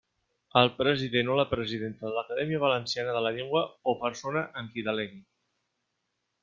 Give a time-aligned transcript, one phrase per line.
[0.61, 4.89] El president o la presidenta de l'Acadèmia Valenciana de la Llengua o persona en qui
[4.89, 5.25] delegue.